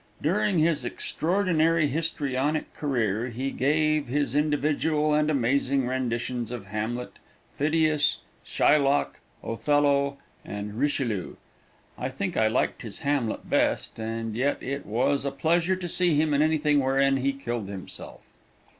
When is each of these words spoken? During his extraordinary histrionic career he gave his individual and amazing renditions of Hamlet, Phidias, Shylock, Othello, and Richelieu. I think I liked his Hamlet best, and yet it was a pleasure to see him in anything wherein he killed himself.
During 0.19 0.57
his 0.57 0.83
extraordinary 0.83 1.87
histrionic 1.87 2.73
career 2.73 3.27
he 3.27 3.51
gave 3.51 4.07
his 4.07 4.33
individual 4.33 5.13
and 5.13 5.29
amazing 5.29 5.85
renditions 5.85 6.49
of 6.49 6.65
Hamlet, 6.65 7.19
Phidias, 7.55 8.17
Shylock, 8.43 9.19
Othello, 9.43 10.17
and 10.43 10.79
Richelieu. 10.79 11.35
I 11.99 12.09
think 12.09 12.35
I 12.35 12.47
liked 12.47 12.81
his 12.81 13.01
Hamlet 13.05 13.47
best, 13.47 13.99
and 13.99 14.35
yet 14.35 14.57
it 14.63 14.87
was 14.87 15.23
a 15.23 15.29
pleasure 15.29 15.75
to 15.75 15.87
see 15.87 16.15
him 16.15 16.33
in 16.33 16.41
anything 16.41 16.79
wherein 16.79 17.17
he 17.17 17.31
killed 17.31 17.69
himself. 17.69 18.21